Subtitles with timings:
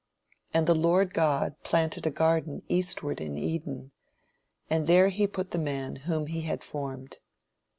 [0.51, 3.91] "And the Lord God planted a garden eastward in Eden;
[4.67, 7.19] and there he put the man whom he had formed.